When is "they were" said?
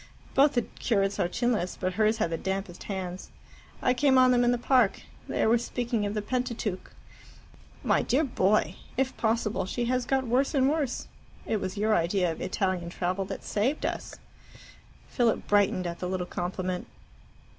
5.27-5.59